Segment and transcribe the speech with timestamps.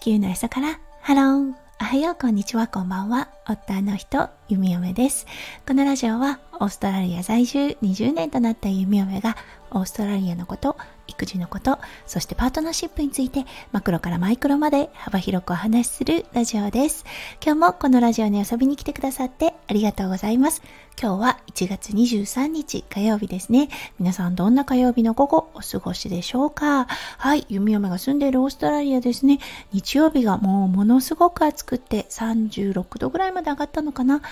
[0.00, 0.80] 球のへそから。
[1.02, 1.54] ハロー。
[1.80, 2.14] おはよう。
[2.14, 2.66] こんにちは。
[2.68, 3.28] こんばんは。
[3.50, 5.26] 夫の人弓嫁です。
[5.66, 9.36] このラジオはオーストラリア在住20年となった弓嫁が
[9.72, 17.04] オーストラリアのこと育児のことそしてパートナーシップについてマクロからマイクロまで幅広くお話しするラジオです。
[17.44, 20.62] 今日もこのラジオに遊びに来てくださってありがとうございます。
[21.00, 23.68] 今日は1月23日火曜日ですね。
[23.98, 26.86] 皆さんどんな火曜日の午後お過ごしでしょうか？
[27.16, 29.38] はい弓嫁が住んでいるオーストラリアですね。
[29.72, 34.22] 日曜日がもうものすごく暑くって36度ぐらいまで上がったのかな？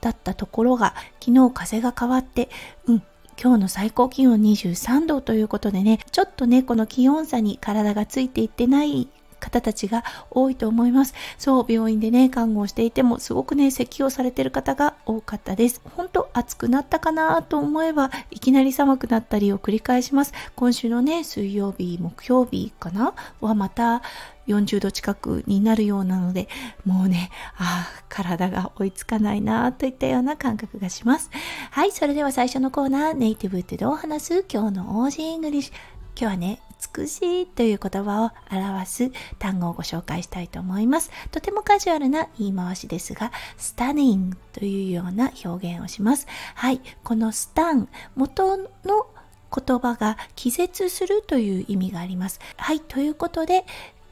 [0.00, 2.48] だったところが昨日風が変わって
[2.86, 3.02] うん
[3.40, 9.06] 今日の最高気温23度ということでね、ちょっとね、この気温差に体がついていってない
[9.38, 11.14] 方たちが多いと思います。
[11.38, 15.80] そう、病院でね、看護をしていても、すごくね、咳をされてる方が多かったです。
[15.96, 20.32] 本当暑くなったかなと思えば、いきなり寒くなったりを繰り返します。
[20.56, 23.14] 今週のね、水曜日、木曜日かな？
[23.40, 24.02] はまた、
[24.46, 26.48] 40度近くになるようなので、
[26.86, 31.30] もうね、ああ、体が追いつかないなといったような感覚がします。
[31.70, 34.44] はい、それでは最初のコーナー、ネイティブってどう話す？
[34.50, 35.74] 今日の Aussie English。
[36.18, 36.62] 今日はね、
[36.96, 41.10] 美しいという言葉を表す単語をご紹介したいと思います。
[41.30, 46.26] とてもカジュアルな言い回しですが、 stunning というような表現をします。
[46.54, 49.06] はい、この stun、元の
[49.54, 52.40] 言葉が気絶するという意味があります。
[52.56, 53.64] はい、ということで、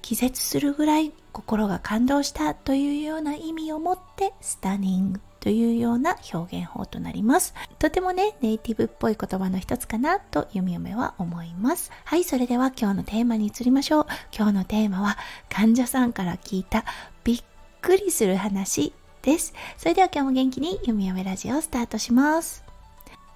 [0.02, 7.54] 気絶するぐらい心が感動したというような意味を持ってスタニングというような表現法となります。
[7.78, 11.92] とてもね、ネイティブっぽい言葉の一つかなと読み嫁は思います。
[12.04, 14.06] はい、それでは今日のテーマに移りましょう。
[14.36, 15.16] 今日のテーマは
[15.48, 16.84] 患者さんから聞いた
[17.22, 17.44] びっ
[17.80, 19.54] くりする話です。
[19.76, 22.64] それでは今日も元気に読み嫁ラジオをスタートします。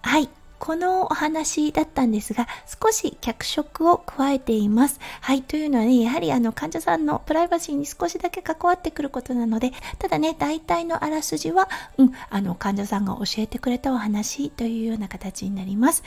[0.02, 0.28] はい、
[0.60, 2.46] このお話だったんですが、
[2.82, 5.00] 少し脚色を加えています。
[5.22, 16.04] はい、というのはね、やはりあの患者さんのプライバシーに少しだけ関わってくることなので、ただね、大体のあらすじは、うん、あの患者さんが教えてくれたお話というような形になります。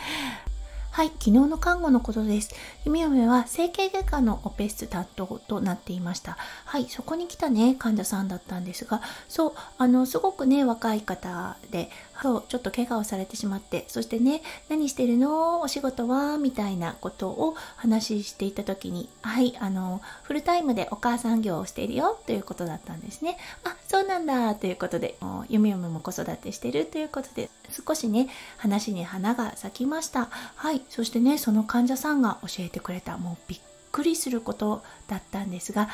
[0.93, 2.53] はい、昨日の看護のことです。
[2.85, 6.37] 弓嫁は整形外科のオペ室担当となっていました。
[6.65, 11.89] はい、そこに来たね、患者さんだったんですが、そう、あの、すごくね、若い方で、
[12.23, 15.59] そう、ちょっと怪我をされてしまって、そしてね、何してるの？
[15.59, 16.37] お仕事は？
[16.37, 23.37] みたいなことを話していた時に、はい、あの、フルタイムでお母さん業をしているよということだったんですね。
[23.65, 25.17] あ、そうなんだということで、
[25.49, 27.49] 弓嫁も子育てしてるということで、
[27.85, 30.29] 少しね、話に花が咲きました。
[30.55, 33.59] はい、そしてねその患者さんが教えてくれたもうびっ
[33.91, 35.89] くりすることだったんですが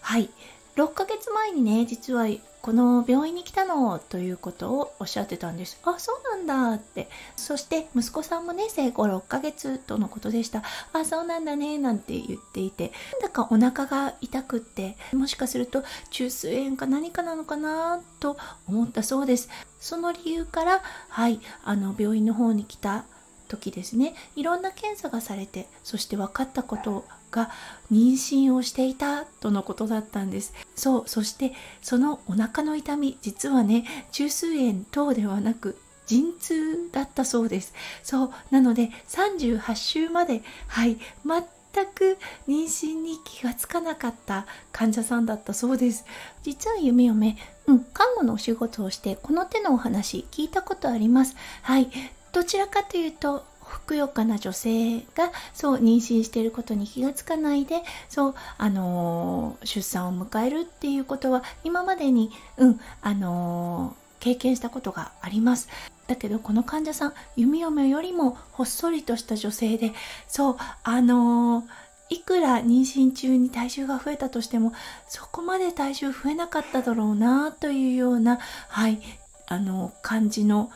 [0.00, 0.28] はい
[0.76, 2.26] 6ヶ月前にね実は
[2.64, 5.78] この病院に来たのということをおっしゃってたんです。
[5.84, 7.10] あ、そうなんだって。
[7.36, 10.62] そして息子さんもね、生後6ヶ月とのことでした。
[10.94, 19.50] あ、そうなんだね、なんて言っていて、なんだかお腹が痛くって、もしかすると中枢炎か何かなのかなと思ったそうです。
[19.78, 20.80] その理由から、
[21.10, 23.04] はい、あの病院の方に来た
[23.46, 27.50] 時ですねいろんな検査がされてそして分かったことが
[27.90, 30.54] 妊娠をしていたとのことだったんです。
[30.76, 31.52] そうそして
[31.82, 37.74] そのお腹の痛み実はね中枢炎等ではなく陣痛だったそうです。
[38.02, 46.04] そうなので38週まではい全く妊娠に気がつかなかった患者さんだったそうです。
[46.44, 51.34] 実は夢嫁うん看護のお仕事をしてこの手のお話聞いたことあります。
[51.62, 51.90] はい
[52.32, 65.68] どちらかというとふくよかな女性がそう妊娠していることに気がつかないでそうあのー、出産を迎えるっていうことは今までにうんあのー、経験したことがあります
[66.06, 69.92] だけどこの患者さん弓嫁よりもほっそりとした女性で
[70.28, 74.74] そうあのーいくら妊娠中に体重が増えたとしても
[75.08, 79.00] そこまで体重増えなかっただろうなというようなはい
[79.46, 80.70] あの感じの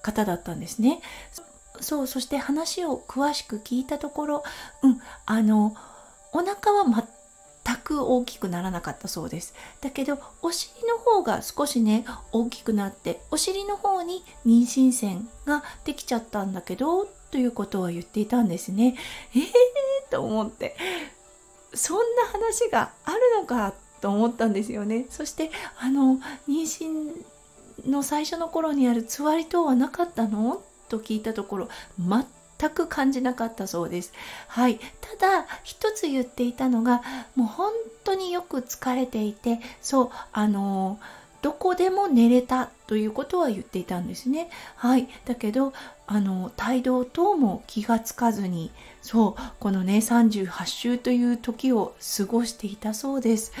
[0.00, 1.00] 方だったんですね。
[1.80, 4.42] そうそして話を詳しく聞いたところ、
[4.82, 5.74] うん、あの
[6.32, 6.84] お腹は
[7.64, 9.54] 全く大きくならなかったそうです。
[9.80, 18.96] だけどお尻の方が少しね大きくなってお尻の方に妊娠線ができちゃったんだけどということは言っていたんですね。
[19.34, 19.44] えー
[20.10, 20.76] と思って
[21.74, 25.06] そんな話があるのかと思ったんですよね。
[25.10, 25.50] そして
[25.80, 26.18] あの
[26.48, 30.62] 妊娠の最初の頃にあるつわり等はなかったの
[30.98, 31.68] と聞いたところ
[31.98, 34.12] 全く感じなかったそうです。
[34.48, 34.78] はい。
[35.18, 37.02] ただ、一つ言っていたのが、
[37.34, 37.72] もう本
[38.04, 40.98] 当によく疲れていて、そう、あの
[41.42, 44.48] どこでも寝れたということは言っていたんですね。
[44.76, 45.08] はい。
[45.26, 45.74] だけど、
[46.06, 48.70] あの、帯同等も気がつかずに、
[49.02, 53.52] そう、このね、38週という時を過ごしていたそうです。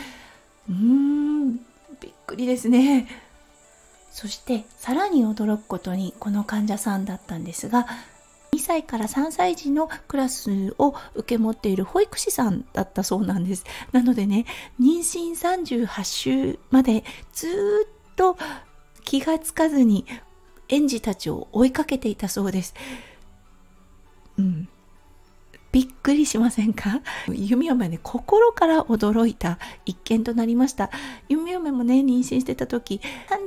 [0.68, 1.56] うーん、
[2.00, 3.06] びっくりですね。
[4.14, 7.88] そしてさらに驚くことにこの患者さんだったんですが
[8.52, 13.64] 2歳から3歳児のクラスを受け持っている保育士さんだったそうなんです。
[13.90, 14.46] なのでね、
[14.80, 15.32] 妊娠
[15.84, 17.02] 38週まで
[17.32, 18.38] ずっと
[19.04, 20.06] 気がつかずに
[20.68, 22.74] 園児たちを追いかけていたそうです。
[24.38, 24.68] うん。
[25.74, 27.00] びっくりしませんか？
[27.26, 30.88] 弓嫁ね、心から驚いた一件となりました。
[31.28, 33.00] 弓嫁もね、妊娠してた時、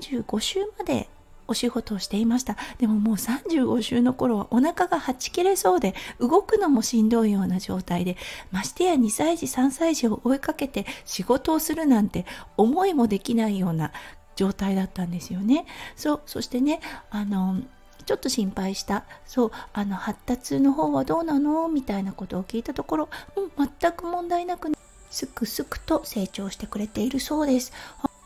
[0.06, 1.08] 35週まで
[1.48, 2.58] お仕事をしていました。
[2.80, 8.18] でももう35週の頃はお腹がはち切れそうで、動くのもしんどいような状態で、
[8.52, 12.26] ましてや2歳児、3歳児を追いかけて仕事をするなんて
[12.58, 13.94] 思いもできないような
[14.36, 15.66] 状態だったんですよね。
[15.96, 17.62] そう、そしてね、あの、
[18.08, 21.68] ちょっと心配したそうあの発達の方はどうなの？
[21.68, 24.72] みたいなことを聞いたところ、うん、全く問題なく、
[25.12, 27.74] すくすくと成長してくれているそうです。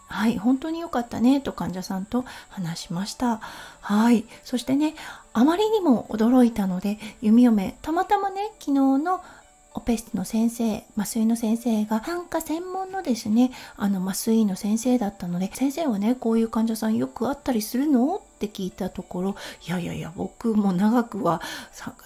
[0.07, 3.37] はい、本当に良かったねと患者さんと話しました。
[3.79, 4.93] はい、そしてね、
[5.33, 9.21] あまりにも驚いたので、弓嫁、たまたまね、昨日の
[9.73, 18.17] オペ室の先生、麻酔の先生が産科専門のですね、あの麻酔の先生だったので、先生はね、こういう患者さんよくあったりするの？
[18.17, 19.35] って聞いたところ、
[19.67, 21.41] いやいやいや、僕も長くは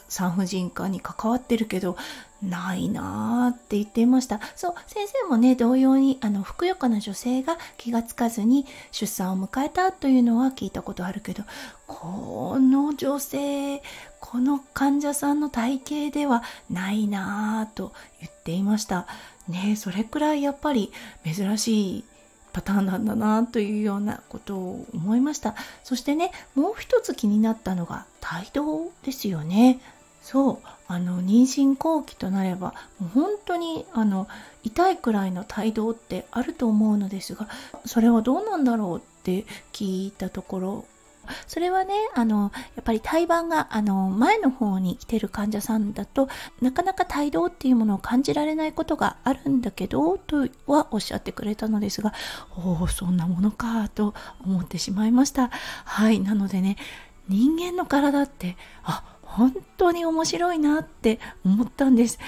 [0.10, 1.98] 産婦人科に関わってるけど、
[2.42, 4.40] ないなーって言っていました。
[4.56, 11.44] そう、先生もね、同様に、あの、ふくよかな女性が気がつかずに出産を迎えたというのは聞いたことあるけど、
[11.88, 13.82] この女性、
[14.20, 15.80] この患者さんの体
[16.10, 19.08] 型ではないなーと言っていました。
[19.48, 20.92] ねそれくらいやっぱり
[21.24, 22.04] 珍しい
[22.54, 28.06] パターンなんだなというようなことを思いましたそしてねもう一つ気になったのが
[28.40, 29.80] 帯同ですよね
[30.26, 30.58] そう
[30.88, 34.28] あの妊娠後期となればもう本当にあの
[34.64, 37.48] 痛いくらいの帯同ってあると思うのですが
[37.86, 40.86] それはどうなんだろうって聞いたところ
[41.48, 46.30] それはね、あの、やっぱり胎盤が、あの、前の方に来てる患者さんだと
[46.62, 52.14] なかなか胎動っていうものを感じられないことがあるんだけど、とはおっしゃってくれたのですが、
[52.56, 54.14] おお、そんなものか、と
[54.46, 55.50] 思ってしまいました。
[55.50, 56.78] はい、なのでね、
[57.28, 62.20] 人間の体って、あ、本当に面白いなって思ったんです。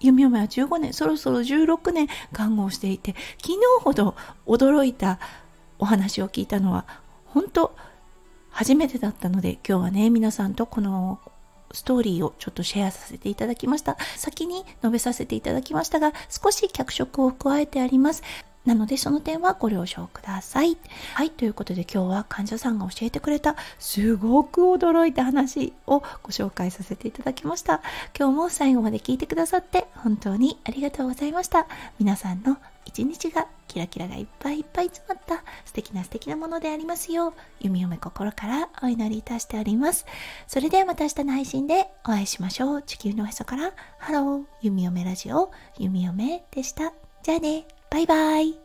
[0.00, 4.16] 弓嫁は15年、そろそろ16年看護をしていて、昨日ほど
[4.46, 5.18] 驚いた
[5.78, 6.84] お話を聞いたのは、
[7.26, 7.74] 本当
[8.50, 11.20] 初めてだったので今日はね皆さんとこの
[11.72, 13.96] ストーリーをちょっとシェアさせていただきました。
[14.16, 18.22] 先に述べさせていただきましたが、少し脚色を加えてあります。
[18.64, 20.76] なのでその点はご了承ください。
[21.14, 27.82] はい、ということで今日は患者さんが教えてくれたすごく驚いた話をご紹介させていただきました。
[28.16, 31.66] 今日も最後まで聞いてくださって本当にありがとうございました。
[31.98, 40.04] 皆さんの一日がキラキラがいっぱいいっぱい詰まった素敵な素敵なものでありますよう、弓嫁心からお祈りいたしております。
[40.46, 42.82] それではまた明日の配信でお会いしましょう。
[42.82, 46.92] 地球のへそから、ハロー、弓嫁ラジオ、弓嫁でした。
[47.22, 48.61] じゃあね、バイバイ。